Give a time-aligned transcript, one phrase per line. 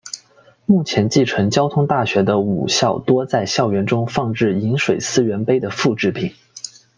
[0.65, 6.33] 目前继承交通大学的五校多在校园中放置饮水思源碑的复制品。